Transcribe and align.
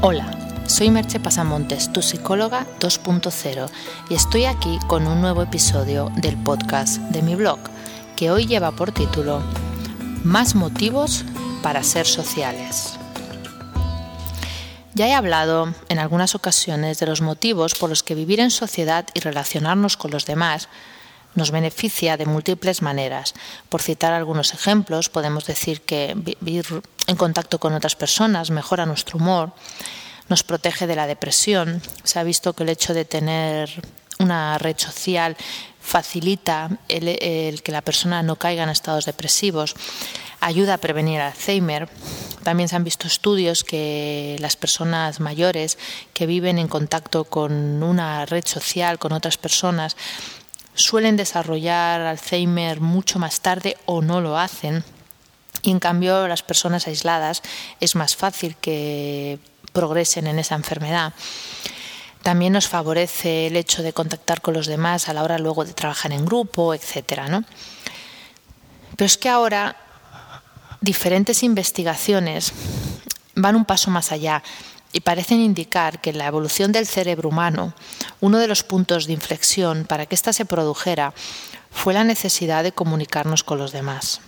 Hola, 0.00 0.30
soy 0.68 0.92
Merche 0.92 1.18
Pasamontes, 1.18 1.92
tu 1.92 2.02
psicóloga 2.02 2.68
2.0, 2.78 3.68
y 4.08 4.14
estoy 4.14 4.44
aquí 4.44 4.78
con 4.86 5.08
un 5.08 5.20
nuevo 5.20 5.42
episodio 5.42 6.12
del 6.14 6.36
podcast 6.36 6.98
de 7.10 7.20
mi 7.20 7.34
blog, 7.34 7.58
que 8.16 8.30
hoy 8.30 8.46
lleva 8.46 8.70
por 8.70 8.92
título 8.92 9.42
Más 10.22 10.54
motivos 10.54 11.24
para 11.64 11.82
ser 11.82 12.06
sociales. 12.06 12.96
Ya 14.94 15.08
he 15.08 15.14
hablado 15.14 15.74
en 15.88 15.98
algunas 15.98 16.36
ocasiones 16.36 17.00
de 17.00 17.06
los 17.06 17.20
motivos 17.20 17.74
por 17.74 17.90
los 17.90 18.04
que 18.04 18.14
vivir 18.14 18.38
en 18.38 18.52
sociedad 18.52 19.04
y 19.14 19.20
relacionarnos 19.20 19.96
con 19.96 20.12
los 20.12 20.26
demás 20.26 20.68
nos 21.38 21.50
beneficia 21.50 22.18
de 22.18 22.26
múltiples 22.26 22.82
maneras. 22.82 23.34
Por 23.70 23.80
citar 23.80 24.12
algunos 24.12 24.52
ejemplos, 24.52 25.08
podemos 25.08 25.46
decir 25.46 25.80
que 25.80 26.14
vivir 26.40 26.66
en 27.06 27.16
contacto 27.16 27.58
con 27.58 27.72
otras 27.72 27.96
personas 27.96 28.50
mejora 28.50 28.84
nuestro 28.84 29.16
humor, 29.16 29.52
nos 30.28 30.42
protege 30.42 30.86
de 30.86 30.96
la 30.96 31.06
depresión. 31.06 31.80
Se 32.04 32.18
ha 32.18 32.22
visto 32.22 32.52
que 32.52 32.64
el 32.64 32.68
hecho 32.68 32.92
de 32.92 33.06
tener 33.06 33.70
una 34.18 34.58
red 34.58 34.76
social 34.76 35.36
facilita 35.80 36.70
el, 36.88 37.62
que 37.62 37.72
la 37.72 37.80
persona 37.80 38.22
no 38.22 38.36
caiga 38.36 38.64
en 38.64 38.68
estados 38.68 39.06
depresivos, 39.06 39.74
ayuda 40.40 40.74
a 40.74 40.78
prevenir 40.78 41.20
Alzheimer. 41.20 41.88
También 42.42 42.68
se 42.68 42.76
han 42.76 42.84
visto 42.84 43.06
estudios 43.06 43.64
que 43.64 44.36
las 44.40 44.56
personas 44.56 45.20
mayores 45.20 45.78
que 46.12 46.26
viven 46.26 46.58
en 46.58 46.68
contacto 46.68 47.24
con 47.24 47.82
una 47.82 48.26
red 48.26 48.44
social, 48.44 48.98
con 48.98 49.12
otras 49.12 49.38
personas, 49.38 49.96
suelen 50.78 51.16
desarrollar 51.16 52.00
Alzheimer 52.00 52.80
mucho 52.80 53.18
más 53.18 53.40
tarde 53.40 53.76
o 53.84 54.00
no 54.00 54.20
lo 54.20 54.38
hacen. 54.38 54.84
Y 55.62 55.72
en 55.72 55.80
cambio 55.80 56.28
las 56.28 56.42
personas 56.42 56.86
aisladas 56.86 57.42
es 57.80 57.96
más 57.96 58.14
fácil 58.14 58.56
que 58.56 59.40
progresen 59.72 60.28
en 60.28 60.38
esa 60.38 60.54
enfermedad. 60.54 61.12
También 62.22 62.52
nos 62.52 62.68
favorece 62.68 63.48
el 63.48 63.56
hecho 63.56 63.82
de 63.82 63.92
contactar 63.92 64.40
con 64.40 64.54
los 64.54 64.66
demás 64.66 65.08
a 65.08 65.14
la 65.14 65.22
hora 65.22 65.38
luego 65.38 65.64
de 65.64 65.72
trabajar 65.72 66.12
en 66.12 66.24
grupo, 66.24 66.74
etcétera, 66.74 67.28
¿no? 67.28 67.44
Pero 68.96 69.06
es 69.06 69.18
que 69.18 69.28
ahora 69.28 69.76
diferentes 70.80 71.42
investigaciones 71.42 72.52
van 73.34 73.56
un 73.56 73.64
paso 73.64 73.90
más 73.90 74.12
allá 74.12 74.42
y 74.92 75.00
parecen 75.00 75.40
indicar 75.40 76.00
que 76.00 76.10
en 76.10 76.18
la 76.18 76.26
evolución 76.26 76.72
del 76.72 76.86
cerebro 76.86 77.28
humano, 77.28 77.74
uno 78.20 78.38
de 78.38 78.48
los 78.48 78.64
puntos 78.64 79.06
de 79.06 79.12
inflexión 79.12 79.84
para 79.84 80.06
que 80.06 80.14
ésta 80.14 80.32
se 80.32 80.44
produjera 80.44 81.12
fue 81.70 81.94
la 81.94 82.04
necesidad 82.04 82.62
de 82.62 82.72
comunicarnos 82.72 83.44
con 83.44 83.58
los 83.58 83.72
demás. 83.72 84.20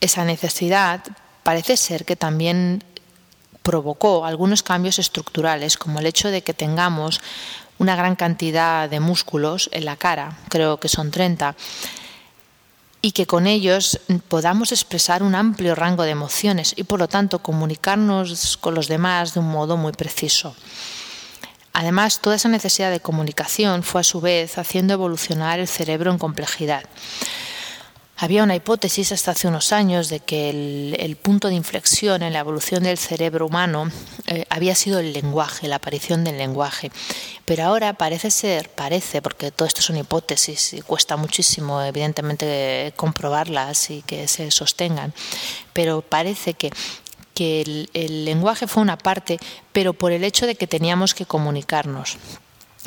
Esa 0.00 0.24
necesidad 0.24 1.02
parece 1.42 1.76
ser 1.76 2.04
que 2.04 2.16
también 2.16 2.84
provocó 3.62 4.24
algunos 4.24 4.62
cambios 4.62 4.98
estructurales, 4.98 5.76
como 5.76 5.98
el 5.98 6.06
hecho 6.06 6.30
de 6.30 6.42
que 6.42 6.54
tengamos 6.54 7.20
una 7.78 7.96
gran 7.96 8.14
cantidad 8.14 8.88
de 8.88 9.00
músculos 9.00 9.68
en 9.72 9.84
la 9.84 9.96
cara, 9.96 10.38
creo 10.48 10.78
que 10.78 10.88
son 10.88 11.10
30, 11.10 11.56
y 13.06 13.12
que 13.12 13.24
con 13.24 13.46
ellos 13.46 14.00
podamos 14.26 14.72
expresar 14.72 15.22
un 15.22 15.36
amplio 15.36 15.76
rango 15.76 16.02
de 16.02 16.10
emociones 16.10 16.74
y 16.76 16.82
por 16.82 16.98
lo 16.98 17.06
tanto 17.06 17.38
comunicarnos 17.38 18.56
con 18.56 18.74
los 18.74 18.88
demás 18.88 19.32
de 19.32 19.38
un 19.38 19.46
modo 19.46 19.76
muy 19.76 19.92
preciso. 19.92 20.56
Además, 21.72 22.20
toda 22.20 22.34
esa 22.34 22.48
necesidad 22.48 22.90
de 22.90 22.98
comunicación 22.98 23.84
fue 23.84 24.00
a 24.00 24.04
su 24.04 24.20
vez 24.20 24.58
haciendo 24.58 24.94
evolucionar 24.94 25.60
el 25.60 25.68
cerebro 25.68 26.10
en 26.10 26.18
complejidad. 26.18 26.82
Había 28.18 28.42
una 28.42 28.56
hipótesis 28.56 29.12
hasta 29.12 29.32
hace 29.32 29.46
unos 29.46 29.72
años 29.72 30.08
de 30.08 30.20
que 30.20 30.48
el, 30.48 31.16
punto 31.16 31.48
de 31.48 31.54
inflexión 31.54 32.22
en 32.22 32.32
la 32.32 32.38
evolución 32.38 32.84
del 32.84 32.96
cerebro 32.96 33.46
humano 33.46 33.90
eh, 34.26 34.46
había 34.48 34.74
sido 34.74 35.00
el 35.00 35.12
lenguaje, 35.12 35.68
la 35.68 35.76
aparición 35.76 36.24
del 36.24 36.38
lenguaje. 36.38 36.90
Pero 37.44 37.64
ahora 37.64 37.92
parece 37.92 38.30
ser, 38.30 38.70
parece, 38.70 39.20
porque 39.20 39.50
todo 39.50 39.68
esto 39.68 39.82
son 39.82 39.98
hipótesis 39.98 40.72
y 40.72 40.80
cuesta 40.80 41.18
muchísimo, 41.18 41.82
evidentemente, 41.82 42.94
comprobarlas 42.96 43.90
y 43.90 44.00
que 44.00 44.26
se 44.28 44.50
sostengan, 44.50 45.12
pero 45.72 46.00
parece 46.02 46.54
que 46.54 46.70
que 47.34 47.60
el, 47.60 47.90
el 47.92 48.24
lenguaje 48.24 48.66
fue 48.66 48.82
una 48.82 48.96
parte, 48.96 49.38
pero 49.70 49.92
por 49.92 50.10
el 50.10 50.24
hecho 50.24 50.46
de 50.46 50.54
que 50.54 50.66
teníamos 50.66 51.12
que 51.12 51.26
comunicarnos. 51.26 52.16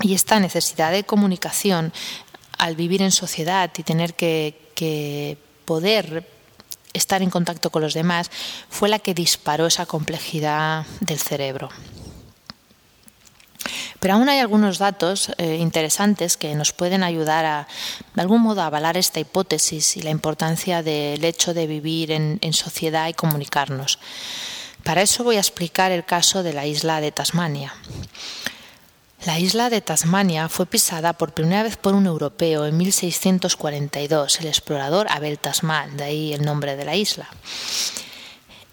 Y 0.01 0.15
esta 0.15 0.39
necesidad 0.39 0.91
de 0.91 1.03
comunicación 1.03 1.93
al 2.57 2.75
vivir 2.75 3.03
en 3.03 3.11
sociedad 3.11 3.69
y 3.77 3.83
tener 3.83 4.15
que, 4.15 4.68
que 4.79 5.37
poder 5.65 6.25
estar 6.93 7.21
en 7.21 7.29
contacto 7.29 7.69
con 7.69 7.81
los 7.81 7.93
demás 7.93 8.31
fue 8.69 8.87
la 8.87 8.99
que 8.99 9.13
disparó 9.13 9.67
esa 9.67 9.85
complejidad 9.85 10.85
del 11.01 11.19
cerebro. 11.19 11.69
Pero 13.99 14.13
aún 14.13 14.29
hay 14.29 14.39
algunos 14.39 14.77
datos 14.77 15.31
eh, 15.37 15.57
interesantes 15.59 16.37
que 16.37 16.55
nos 16.55 16.71
pueden 16.71 17.03
ayudar 17.03 17.43
a, 17.45 17.67
de 18.15 18.21
algún 18.21 18.41
modo, 18.41 18.61
a 18.61 18.67
avalar 18.67 18.95
esta 18.95 19.19
hipótesis 19.19 19.97
y 19.97 20.01
la 20.01 20.11
importancia 20.11 20.81
del 20.81 21.25
hecho 21.25 21.53
de 21.53 21.67
vivir 21.67 22.11
en 22.11 22.53
sociedad 22.53 23.09
y 23.09 23.13
comunicarnos. 23.13 23.99
Para 24.85 25.01
eso 25.01 25.25
voy 25.25 25.35
a 25.35 25.39
explicar 25.39 25.91
el 25.91 26.05
caso 26.05 26.41
de 26.41 26.53
la 26.53 26.65
isla 26.65 27.01
de 27.01 27.11
Tasmania. 27.11 27.73
La 29.25 29.37
isla 29.37 29.69
de 29.69 29.81
Tasmania 29.81 30.47
fue 30.47 30.65
pisada 30.65 31.11
por 31.11 31.33
primera 31.33 31.61
vez 31.61 31.75
por 31.75 31.93
un 31.93 32.05
europeo 32.05 32.65
en 32.65 32.77
1642, 32.77 34.39
el 34.39 34.47
explorador 34.47 35.07
Abel 35.09 35.37
Tasman, 35.37 35.97
de 35.97 36.03
ahí 36.05 36.33
el 36.33 36.45
nombre 36.45 36.77
de 36.77 36.85
la 36.85 36.95
isla. 36.95 37.27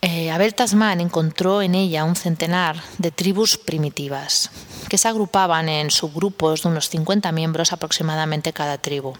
Eh, 0.03 0.31
Abel 0.31 0.55
Tasman 0.55 1.01
encontró 1.01 1.63
en 1.63 1.75
ella 1.75 2.05
un 2.05 2.15
centenar 2.15 2.81
de 2.99 3.11
tribus 3.11 3.59
primitivas, 3.59 4.51
que 4.89 4.99
se 4.99 5.09
agrupaban 5.09 5.69
en 5.69 5.91
subgrupos 5.91 6.63
de 6.63 6.69
unos 6.69 6.91
50 6.91 7.33
miembros 7.33 7.73
aproximadamente 7.73 8.53
cada 8.53 8.79
tribu. 8.79 9.15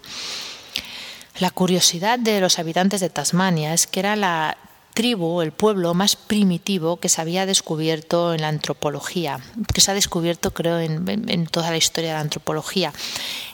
La 1.39 1.51
curiosidad 1.51 2.19
de 2.19 2.39
los 2.39 2.57
habitantes 2.57 3.01
de 3.01 3.09
Tasmania 3.09 3.73
es 3.73 3.85
que 3.85 3.99
era 3.99 4.15
la 4.15 4.57
tribu, 4.97 5.41
el 5.43 5.51
pueblo 5.51 5.93
más 5.93 6.15
primitivo 6.15 6.97
que 6.97 7.07
se 7.07 7.21
había 7.21 7.45
descubierto 7.45 8.33
en 8.33 8.41
la 8.41 8.47
antropología, 8.47 9.39
que 9.71 9.79
se 9.79 9.91
ha 9.91 9.93
descubierto 9.93 10.55
creo 10.55 10.79
en, 10.79 11.45
toda 11.45 11.69
la 11.69 11.77
historia 11.77 12.09
de 12.09 12.15
la 12.15 12.21
antropología, 12.21 12.91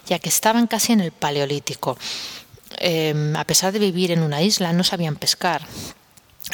ya 0.07 0.19
que 0.19 0.29
estaban 0.29 0.67
casi 0.67 0.93
en 0.93 1.01
el 1.01 1.11
paleolítico. 1.11 1.97
Em, 2.77 3.35
a 3.35 3.43
pesar 3.43 3.73
de 3.73 3.79
vivir 3.79 4.11
en 4.11 4.23
una 4.23 4.41
isla, 4.41 4.71
no 4.71 4.85
sabían 4.85 5.17
pescar, 5.17 5.67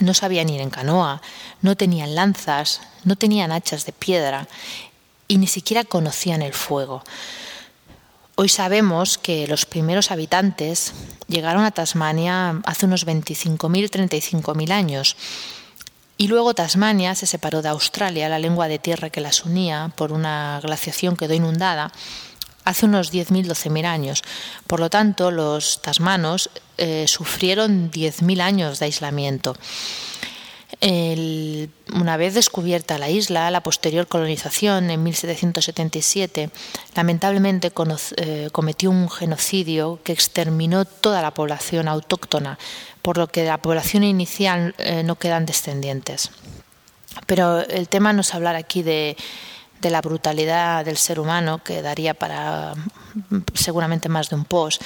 no 0.01 0.16
sabían 0.16 0.49
ir 0.49 0.59
en 0.59 0.72
canoa, 0.72 1.22
no 1.61 1.78
tenían 1.78 2.16
lanzas, 2.16 2.81
no 3.03 3.16
tenían 3.16 3.51
hachas 3.51 3.85
de 3.85 3.94
piedra 3.94 4.47
y 5.28 5.38
ni 5.38 5.45
siquiera 5.45 5.83
conocían 5.83 6.41
el 6.41 6.53
fuego. 6.53 7.03
Hoy 8.41 8.47
sabemos 8.47 9.17
que 9.17 9.47
los 9.47 9.66
primeros 9.66 10.11
habitantes 10.11 10.94
llegaron 11.27 11.66
a 11.66 11.72
Tasmania 11.72 12.61
hace 12.63 12.85
unos 12.85 13.05
25.000, 13.05 13.89
35.000 13.89 14.72
años. 14.72 15.17
Y 16.16 16.29
luego 16.29 16.53
Tasmania 16.53 17.16
se 17.16 17.25
separó 17.25 17.61
de 17.61 17.67
Australia, 17.67 18.29
la 18.29 18.39
lengua 18.39 18.69
de 18.69 18.79
tierra 18.79 19.09
que 19.09 19.19
las 19.19 19.44
unía, 19.44 19.91
por 19.97 20.13
una 20.13 20.61
glaciación 20.63 21.17
quedó 21.17 21.33
inundada 21.33 21.91
hace 22.63 22.85
unos 22.85 23.11
10.000, 23.11 23.45
12.000 23.45 23.85
años. 23.85 24.23
Por 24.67 24.79
lo 24.79 24.89
tanto, 24.89 25.31
los 25.31 25.81
tasmanos 25.81 26.49
eh, 26.78 27.07
sufrieron 27.09 27.91
10.000 27.91 28.39
años 28.39 28.79
de 28.79 28.85
aislamiento 28.85 29.57
una 30.81 32.16
vez 32.16 32.35
descubierta 32.35 32.97
la 32.97 33.09
isla, 33.09 33.51
la 33.51 33.62
posterior 33.62 34.07
colonización 34.07 34.90
en 34.90 35.03
1777 35.03 36.51
lamentablemente 36.95 37.72
eh, 38.16 38.50
cometió 38.53 38.90
un 38.90 39.09
genocidio 39.09 40.00
que 40.03 40.13
exterminó 40.13 40.85
toda 40.85 41.22
la 41.22 41.34
población 41.34 41.90
autóctona, 41.90 42.57
por 43.01 43.17
lo 43.17 43.28
que 43.28 43.41
de 43.41 43.50
la 43.50 43.57
población 43.57 44.06
inicial 44.06 44.73
eh, 44.78 45.03
no 45.03 45.17
quedan 45.17 45.45
descendientes. 45.45 46.31
Pero 47.25 47.59
el 47.59 47.90
tema 47.90 48.13
no 48.13 48.22
es 48.22 48.34
hablar 48.34 48.56
aquí 48.56 48.81
de, 48.81 49.17
de 49.81 49.90
la 49.90 49.99
brutalidad 49.99 50.85
del 50.85 50.97
ser 50.97 51.20
humano, 51.20 51.61
que 51.61 51.81
daría 51.81 52.14
para 52.14 52.73
seguramente 53.53 54.08
más 54.08 54.29
de 54.29 54.37
un 54.37 54.46
post, 54.46 54.81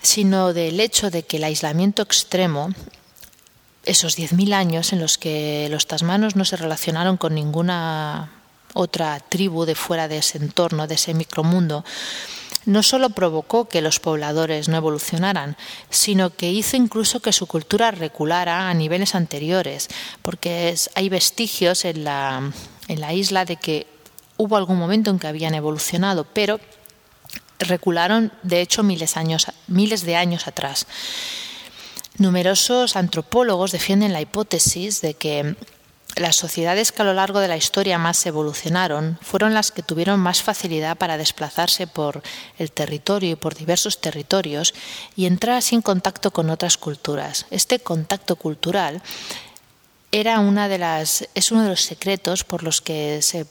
sino 0.00 0.54
del 0.54 0.80
hecho 0.80 1.10
de 1.10 1.24
que 1.24 1.36
el 1.36 1.44
aislamiento 1.44 2.00
extremo 2.00 2.70
esos 3.86 4.18
10.000 4.18 4.52
años 4.52 4.92
en 4.92 5.00
los 5.00 5.16
que 5.16 5.68
los 5.70 5.86
tasmanos 5.86 6.36
no 6.36 6.44
se 6.44 6.56
relacionaron 6.56 7.16
con 7.16 7.34
ninguna 7.34 8.32
otra 8.74 9.20
tribu 9.20 9.64
de 9.64 9.74
fuera 9.74 10.06
de 10.08 10.18
ese 10.18 10.38
entorno, 10.38 10.86
de 10.86 10.96
ese 10.96 11.14
micromundo, 11.14 11.84
no 12.66 12.82
solo 12.82 13.10
provocó 13.10 13.68
que 13.68 13.80
los 13.80 14.00
pobladores 14.00 14.68
no 14.68 14.76
evolucionaran, 14.76 15.56
sino 15.88 16.30
que 16.30 16.50
hizo 16.50 16.76
incluso 16.76 17.20
que 17.20 17.32
su 17.32 17.46
cultura 17.46 17.92
reculara 17.92 18.68
a 18.68 18.74
niveles 18.74 19.14
anteriores, 19.14 19.88
porque 20.22 20.74
hay 20.94 21.08
vestigios 21.08 21.84
en 21.84 22.04
la, 22.04 22.52
en 22.88 23.00
la 23.00 23.14
isla 23.14 23.44
de 23.44 23.56
que 23.56 23.86
hubo 24.36 24.56
algún 24.56 24.78
momento 24.78 25.10
en 25.10 25.18
que 25.18 25.28
habían 25.28 25.54
evolucionado, 25.54 26.24
pero 26.24 26.60
recularon 27.58 28.32
de 28.42 28.60
hecho 28.60 28.82
miles, 28.82 29.16
años, 29.16 29.46
miles 29.68 30.02
de 30.02 30.16
años 30.16 30.46
atrás. 30.46 30.86
Numerosos 32.18 32.96
antropólogos 32.96 33.72
defienden 33.72 34.12
la 34.12 34.20
hipótesis 34.20 35.00
de 35.00 35.14
que 35.14 35.56
las 36.16 36.36
sociedades 36.36 36.92
que 36.92 37.02
a 37.02 37.04
lo 37.04 37.12
largo 37.12 37.40
de 37.40 37.48
la 37.48 37.58
historia 37.58 37.98
más 37.98 38.24
evolucionaron 38.24 39.18
fueron 39.20 39.52
las 39.52 39.70
que 39.70 39.82
tuvieron 39.82 40.18
más 40.18 40.42
facilidad 40.42 40.96
para 40.96 41.18
desplazarse 41.18 41.86
por 41.86 42.22
el 42.58 42.72
territorio 42.72 43.32
y 43.32 43.36
por 43.36 43.54
diversos 43.54 44.00
territorios 44.00 44.72
y 45.14 45.26
entrar 45.26 45.56
así 45.56 45.74
en 45.74 45.82
contacto 45.82 46.30
con 46.30 46.48
otras 46.48 46.78
culturas. 46.78 47.44
Este 47.50 47.80
contacto 47.80 48.36
cultural 48.36 49.02
era 50.10 50.40
una 50.40 50.68
de 50.68 50.78
las, 50.78 51.28
es 51.34 51.52
uno 51.52 51.64
de 51.64 51.68
los 51.68 51.82
secretos 51.82 52.44
por 52.44 52.62
los 52.62 52.80
que 52.80 53.20
se 53.20 53.46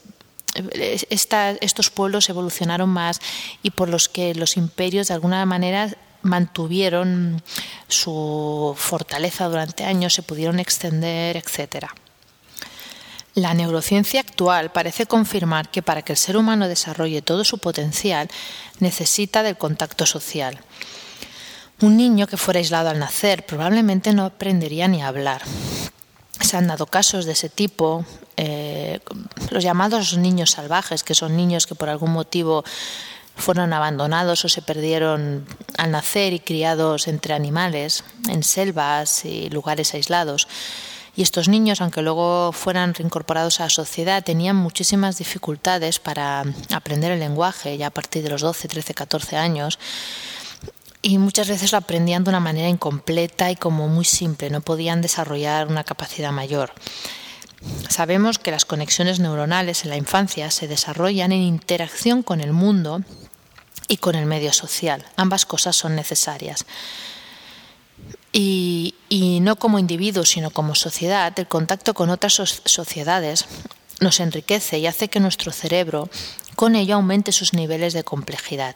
estos 1.09 1.89
pueblos 1.89 2.29
evolucionaron 2.29 2.89
más 2.89 3.19
y 3.61 3.71
por 3.71 3.89
los 3.89 4.07
que 4.07 4.33
los 4.35 4.55
imperios 4.55 5.09
de 5.09 5.13
alguna 5.13 5.45
manera 5.45 5.93
mantuvieron 6.25 7.41
su 7.87 8.75
fortaleza 8.77 9.47
durante 9.47 9.85
años, 9.85 10.13
se 10.13 10.23
pudieron 10.23 10.59
extender, 10.59 11.37
etcétera. 11.37 11.93
La 13.35 13.53
neurociencia 13.53 14.21
actual 14.21 14.71
parece 14.71 15.05
confirmar 15.05 15.69
que 15.69 15.83
para 15.83 16.01
que 16.01 16.13
el 16.13 16.17
ser 16.17 16.37
humano 16.37 16.67
desarrolle 16.67 17.21
todo 17.21 17.43
su 17.43 17.59
potencial 17.59 18.29
necesita 18.79 19.43
del 19.43 19.57
contacto 19.57 20.05
social. 20.05 20.59
Un 21.81 21.97
niño 21.97 22.27
que 22.27 22.37
fuera 22.37 22.59
aislado 22.59 22.89
al 22.89 22.99
nacer 22.99 23.45
probablemente 23.45 24.13
no 24.13 24.25
aprendería 24.25 24.87
ni 24.87 25.03
a 25.03 25.09
hablar. 25.09 25.41
Se 26.39 26.57
han 26.57 26.67
dado 26.67 26.85
casos 26.85 27.25
de 27.25 27.33
ese 27.33 27.49
tipo, 27.49 28.05
eh, 28.37 28.99
los 29.51 29.63
llamados 29.63 30.17
niños 30.17 30.51
salvajes, 30.51 31.03
que 31.03 31.13
son 31.13 31.35
niños 31.35 31.67
que 31.67 31.75
por 31.75 31.89
algún 31.89 32.11
motivo 32.11 32.63
fueron 33.35 33.73
abandonados 33.73 34.45
o 34.45 34.49
se 34.49 34.61
perdieron 34.61 35.45
al 35.77 35.91
nacer 35.91 36.33
y 36.33 36.39
criados 36.39 37.07
entre 37.07 37.33
animales, 37.33 38.03
en 38.29 38.43
selvas 38.43 39.25
y 39.25 39.49
lugares 39.49 39.93
aislados. 39.93 40.47
Y 41.17 41.21
estos 41.21 41.47
niños, 41.47 41.79
aunque 41.79 42.01
luego 42.01 42.51
fueran 42.51 42.93
reincorporados 42.93 43.59
a 43.59 43.63
la 43.63 43.69
sociedad, 43.69 44.23
tenían 44.23 44.55
muchísimas 44.57 45.17
dificultades 45.17 45.99
para 45.99 46.43
aprender 46.73 47.11
el 47.11 47.19
lenguaje 47.19 47.77
ya 47.77 47.87
a 47.87 47.91
partir 47.91 48.21
de 48.23 48.29
los 48.29 48.41
12, 48.41 48.67
13, 48.67 48.93
14 48.93 49.37
años. 49.37 49.79
Y 51.01 51.17
muchas 51.17 51.47
veces 51.47 51.71
lo 51.71 51.77
aprendían 51.77 52.23
de 52.23 52.31
una 52.31 52.39
manera 52.39 52.67
incompleta 52.67 53.49
y 53.51 53.55
como 53.55 53.87
muy 53.87 54.05
simple, 54.05 54.49
no 54.49 54.59
podían 54.61 55.01
desarrollar 55.01 55.67
una 55.67 55.83
capacidad 55.83 56.31
mayor. 56.31 56.73
Sabemos 57.89 58.37
que 58.37 58.51
las 58.51 58.65
conexiones 58.65 59.19
neuronales 59.19 59.83
en 59.83 59.91
la 59.91 59.97
infancia 59.97 60.51
se 60.51 60.67
desarrollan 60.67 61.31
en 61.31 61.41
interacción 61.41 62.23
con 62.23 62.41
el 62.41 62.51
mundo 62.51 63.01
y 63.87 63.97
con 63.97 64.15
el 64.15 64.25
medio 64.25 64.53
social. 64.53 65.05
Ambas 65.15 65.45
cosas 65.45 65.75
son 65.75 65.95
necesarias. 65.95 66.65
Y, 68.37 68.93
no 69.41 69.55
como 69.55 69.79
individuos, 69.79 70.29
sino 70.29 70.49
como 70.49 70.75
sociedad, 70.75 71.31
el 71.37 71.47
contacto 71.47 71.93
con 71.93 72.09
otras 72.09 72.33
sociedades 72.33 73.45
nos 74.01 74.19
enriquece 74.19 74.77
y 74.79 74.87
hace 74.87 75.07
que 75.07 75.21
nuestro 75.21 75.53
cerebro 75.53 76.09
con 76.55 76.75
ello 76.75 76.95
aumente 76.95 77.31
sus 77.31 77.53
niveles 77.53 77.93
de 77.93 78.03
complejidad. 78.03 78.75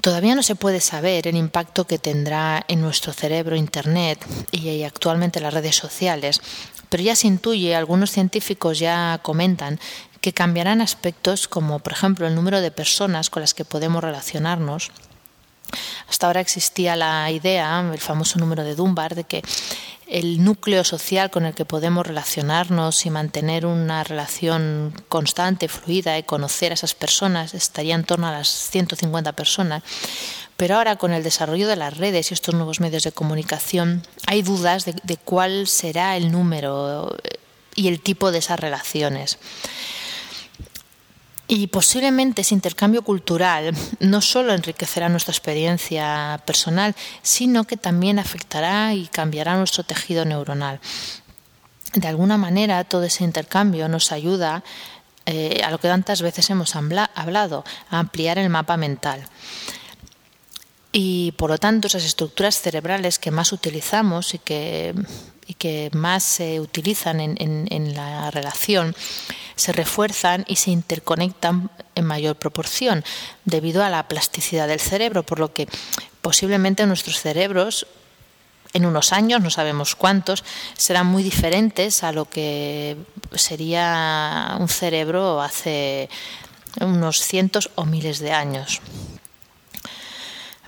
Todavía 0.00 0.36
no 0.36 0.44
se 0.44 0.54
puede 0.54 0.80
saber 0.80 1.26
el 1.26 1.36
impacto 1.36 1.86
que 1.86 1.98
tendrá 1.98 2.64
en 2.68 2.80
nuestro 2.80 3.12
cerebro 3.12 3.56
Internet 3.56 4.24
y 4.52 4.84
actualmente 4.84 5.40
las 5.40 5.52
redes 5.52 5.74
sociales, 5.74 6.40
pero 6.88 7.02
ya 7.02 7.16
se 7.16 7.26
intuye, 7.26 7.74
algunos 7.74 8.12
científicos 8.12 8.78
ya 8.78 9.18
comentan 9.22 9.80
que 10.20 10.32
cambiarán 10.32 10.80
aspectos 10.80 11.48
como, 11.48 11.78
por 11.78 11.92
ejemplo, 11.92 12.26
el 12.26 12.34
número 12.34 12.60
de 12.60 12.70
personas 12.70 13.30
con 13.30 13.40
las 13.42 13.54
que 13.54 13.64
podemos 13.64 14.02
relacionarnos 14.04 14.90
hasta 16.08 16.26
ahora 16.26 16.40
existía 16.40 16.96
la 16.96 17.30
idea, 17.30 17.88
el 17.92 18.00
famoso 18.00 18.38
número 18.38 18.64
de 18.64 18.74
Dunbar, 18.74 19.14
de 19.14 19.24
que 19.24 19.42
el 20.06 20.42
núcleo 20.42 20.82
social 20.82 21.30
con 21.30 21.46
el 21.46 21.54
que 21.54 21.64
podemos 21.64 22.04
relacionarnos 22.04 23.06
y 23.06 23.10
mantener 23.10 23.64
una 23.64 24.02
relación 24.02 24.92
constante, 25.08 25.68
fluida 25.68 26.18
y 26.18 26.24
conocer 26.24 26.72
a 26.72 26.74
esas 26.74 26.94
personas 26.94 27.54
estaría 27.54 27.94
en 27.94 28.02
torno 28.02 28.26
a 28.26 28.32
las 28.32 28.48
150 28.48 29.32
personas. 29.32 29.84
Pero 30.56 30.76
ahora 30.76 30.96
con 30.96 31.12
el 31.12 31.22
desarrollo 31.22 31.68
de 31.68 31.76
las 31.76 31.96
redes 31.96 32.30
y 32.30 32.34
estos 32.34 32.54
nuevos 32.54 32.80
medios 32.80 33.04
de 33.04 33.12
comunicación 33.12 34.02
hay 34.26 34.42
dudas 34.42 34.84
de, 34.84 35.16
cuál 35.16 35.68
será 35.68 36.16
el 36.16 36.32
número 36.32 37.16
y 37.76 37.86
el 37.86 38.00
tipo 38.00 38.32
de 38.32 38.38
esas 38.38 38.58
relaciones. 38.58 39.38
Y 41.52 41.66
posiblemente 41.66 42.42
ese 42.42 42.54
intercambio 42.54 43.02
cultural 43.02 43.74
no 43.98 44.20
solo 44.20 44.54
enriquecerá 44.54 45.08
nuestra 45.08 45.32
experiencia 45.32 46.40
personal, 46.46 46.94
sino 47.22 47.64
que 47.64 47.76
también 47.76 48.20
afectará 48.20 48.94
y 48.94 49.08
cambiará 49.08 49.56
nuestro 49.56 49.82
tejido 49.82 50.24
neuronal. 50.24 50.78
De 51.94 52.06
alguna 52.06 52.38
manera, 52.38 52.84
todo 52.84 53.02
ese 53.02 53.24
intercambio 53.24 53.88
nos 53.88 54.12
ayuda 54.12 54.62
eh, 55.26 55.60
a 55.64 55.72
lo 55.72 55.80
que 55.80 55.88
tantas 55.88 56.22
veces 56.22 56.48
hemos 56.50 56.76
hablado, 56.76 57.64
a 57.90 57.98
ampliar 57.98 58.38
el 58.38 58.48
mapa 58.48 58.76
mental. 58.76 59.20
Y 60.92 61.32
por 61.32 61.50
lo 61.50 61.58
tanto, 61.58 61.88
esas 61.88 62.04
estructuras 62.04 62.60
cerebrales 62.60 63.18
que 63.18 63.32
más 63.32 63.52
utilizamos 63.52 64.34
y 64.34 64.38
que, 64.38 64.94
y 65.48 65.54
que 65.54 65.90
más 65.94 66.22
se 66.22 66.60
utilizan 66.60 67.18
en, 67.18 67.36
en 67.40 67.94
la 67.96 68.30
relación, 68.30 68.94
se 69.60 69.72
refuerzan 69.72 70.44
y 70.48 70.56
se 70.56 70.70
interconectan 70.70 71.70
en 71.94 72.04
mayor 72.06 72.36
proporción 72.36 73.04
debido 73.44 73.84
a 73.84 73.90
la 73.90 74.08
plasticidad 74.08 74.66
del 74.66 74.80
cerebro, 74.80 75.22
por 75.22 75.38
lo 75.38 75.52
que 75.52 75.68
posiblemente 76.22 76.86
nuestros 76.86 77.20
cerebros 77.20 77.86
en 78.72 78.86
unos 78.86 79.12
años, 79.12 79.42
no 79.42 79.50
sabemos 79.50 79.96
cuántos, 79.96 80.44
serán 80.76 81.06
muy 81.06 81.22
diferentes 81.22 82.04
a 82.04 82.12
lo 82.12 82.24
que 82.24 82.96
sería 83.34 84.56
un 84.58 84.68
cerebro 84.68 85.42
hace 85.42 86.08
unos 86.80 87.20
cientos 87.20 87.70
o 87.74 87.84
miles 87.84 88.20
de 88.20 88.32
años. 88.32 88.80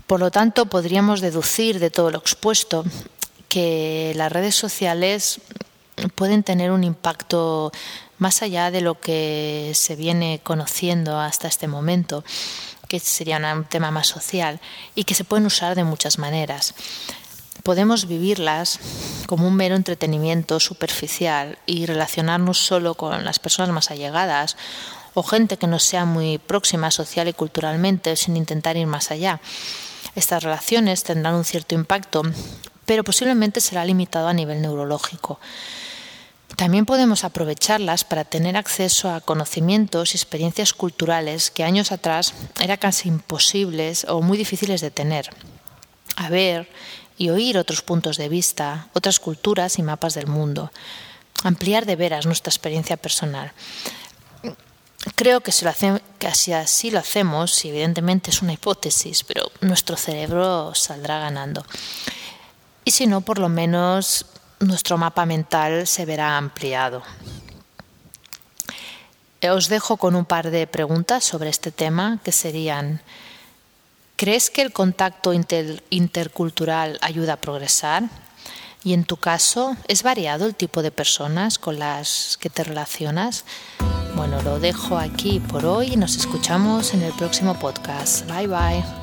Por 0.06 0.20
lo 0.20 0.30
tanto, 0.30 0.66
podríamos 0.66 1.20
deducir 1.20 1.78
de 1.78 1.90
todo 1.90 2.10
lo 2.10 2.18
expuesto 2.18 2.84
que 3.48 4.12
las 4.16 4.32
redes 4.32 4.56
sociales 4.56 5.40
pueden 6.14 6.42
tener 6.42 6.70
un 6.70 6.84
impacto 6.84 7.70
más 8.22 8.40
allá 8.40 8.70
de 8.70 8.80
lo 8.80 8.98
que 8.98 9.72
se 9.74 9.96
viene 9.96 10.40
conociendo 10.42 11.18
hasta 11.18 11.48
este 11.48 11.66
momento, 11.66 12.24
que 12.88 13.00
sería 13.00 13.38
un 13.38 13.64
tema 13.64 13.90
más 13.90 14.06
social 14.06 14.60
y 14.94 15.04
que 15.04 15.14
se 15.14 15.24
pueden 15.24 15.44
usar 15.44 15.74
de 15.74 15.82
muchas 15.82 16.18
maneras. 16.18 16.74
Podemos 17.64 18.06
vivirlas 18.06 18.78
como 19.26 19.46
un 19.48 19.56
mero 19.56 19.74
entretenimiento 19.74 20.60
superficial 20.60 21.58
y 21.66 21.86
relacionarnos 21.86 22.58
solo 22.58 22.94
con 22.94 23.24
las 23.24 23.40
personas 23.40 23.74
más 23.74 23.90
allegadas 23.90 24.56
o 25.14 25.22
gente 25.24 25.56
que 25.56 25.66
no 25.66 25.78
sea 25.78 26.04
muy 26.04 26.38
próxima 26.38 26.90
social 26.90 27.26
y 27.28 27.32
culturalmente 27.32 28.14
sin 28.16 28.36
intentar 28.36 28.76
ir 28.76 28.86
más 28.86 29.10
allá. 29.10 29.40
Estas 30.14 30.44
relaciones 30.44 31.02
tendrán 31.02 31.34
un 31.34 31.44
cierto 31.44 31.74
impacto, 31.74 32.22
pero 32.86 33.02
posiblemente 33.02 33.60
será 33.60 33.84
limitado 33.84 34.28
a 34.28 34.32
nivel 34.32 34.62
neurológico. 34.62 35.40
También 36.56 36.86
podemos 36.86 37.24
aprovecharlas 37.24 38.04
para 38.04 38.24
tener 38.24 38.56
acceso 38.56 39.10
a 39.10 39.20
conocimientos 39.20 40.14
y 40.14 40.16
experiencias 40.16 40.72
culturales 40.72 41.50
que 41.50 41.64
años 41.64 41.92
atrás 41.92 42.34
eran 42.60 42.76
casi 42.76 43.08
imposibles 43.08 44.04
o 44.08 44.22
muy 44.22 44.38
difíciles 44.38 44.80
de 44.80 44.90
tener. 44.90 45.30
A 46.16 46.28
ver 46.28 46.68
y 47.18 47.30
oír 47.30 47.58
otros 47.58 47.82
puntos 47.82 48.16
de 48.16 48.28
vista, 48.28 48.88
otras 48.92 49.20
culturas 49.20 49.78
y 49.78 49.82
mapas 49.82 50.14
del 50.14 50.26
mundo. 50.26 50.72
Ampliar 51.44 51.86
de 51.86 51.96
veras 51.96 52.26
nuestra 52.26 52.50
experiencia 52.50 52.96
personal. 52.96 53.52
Creo 55.16 55.40
que 55.40 55.50
si, 55.50 55.64
lo 55.64 55.72
que 56.18 56.34
si 56.34 56.52
así 56.52 56.90
lo 56.90 57.00
hacemos, 57.00 57.64
y 57.64 57.70
evidentemente 57.70 58.30
es 58.30 58.40
una 58.40 58.52
hipótesis, 58.52 59.24
pero 59.24 59.50
nuestro 59.60 59.96
cerebro 59.96 60.74
saldrá 60.74 61.18
ganando. 61.18 61.64
Y 62.84 62.92
si 62.92 63.06
no, 63.06 63.20
por 63.20 63.38
lo 63.38 63.48
menos 63.48 64.26
nuestro 64.62 64.96
mapa 64.96 65.26
mental 65.26 65.86
se 65.86 66.04
verá 66.04 66.36
ampliado. 66.36 67.02
Os 69.50 69.68
dejo 69.68 69.96
con 69.96 70.14
un 70.14 70.24
par 70.24 70.50
de 70.50 70.66
preguntas 70.66 71.24
sobre 71.24 71.50
este 71.50 71.72
tema 71.72 72.20
que 72.22 72.30
serían, 72.30 73.02
¿crees 74.16 74.50
que 74.50 74.62
el 74.62 74.72
contacto 74.72 75.32
intercultural 75.32 76.98
ayuda 77.02 77.34
a 77.34 77.40
progresar? 77.40 78.04
Y 78.84 78.94
en 78.94 79.04
tu 79.04 79.16
caso, 79.16 79.76
¿es 79.88 80.02
variado 80.02 80.46
el 80.46 80.54
tipo 80.54 80.82
de 80.82 80.90
personas 80.90 81.58
con 81.58 81.78
las 81.78 82.36
que 82.40 82.50
te 82.50 82.64
relacionas? 82.64 83.44
Bueno, 84.14 84.42
lo 84.42 84.60
dejo 84.60 84.96
aquí 84.96 85.40
por 85.40 85.64
hoy 85.66 85.92
y 85.92 85.96
nos 85.96 86.16
escuchamos 86.16 86.94
en 86.94 87.02
el 87.02 87.12
próximo 87.12 87.58
podcast. 87.58 88.26
Bye 88.28 88.46
bye. 88.46 89.01